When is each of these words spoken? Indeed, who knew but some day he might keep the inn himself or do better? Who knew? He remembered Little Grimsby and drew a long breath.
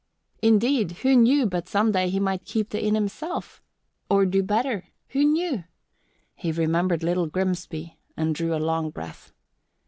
Indeed, 0.41 0.93
who 1.03 1.15
knew 1.15 1.45
but 1.45 1.67
some 1.67 1.91
day 1.91 2.09
he 2.09 2.19
might 2.19 2.43
keep 2.43 2.69
the 2.71 2.83
inn 2.83 2.95
himself 2.95 3.61
or 4.09 4.25
do 4.25 4.41
better? 4.41 4.85
Who 5.09 5.23
knew? 5.23 5.63
He 6.33 6.51
remembered 6.51 7.03
Little 7.03 7.27
Grimsby 7.27 7.99
and 8.17 8.33
drew 8.33 8.55
a 8.55 8.57
long 8.57 8.89
breath. 8.89 9.31